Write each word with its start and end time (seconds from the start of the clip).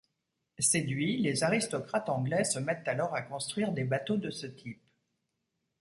Séduits, 0.57 1.19
les 1.21 1.43
aristocrates 1.43 2.09
anglais 2.09 2.43
se 2.43 2.57
mettent 2.57 2.87
alors 2.87 3.13
à 3.13 3.21
construire 3.21 3.71
des 3.71 3.83
bateaux 3.83 4.17
de 4.17 4.31
ce 4.31 4.47
type. 4.47 4.81